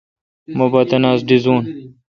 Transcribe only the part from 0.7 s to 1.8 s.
پا تناس ڈیزون